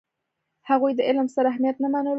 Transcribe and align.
هغوی 0.69 0.91
د 0.95 1.01
علم 1.07 1.27
ستر 1.33 1.45
اهمیت 1.51 1.77
نه 1.83 1.89
منلو. 1.93 2.09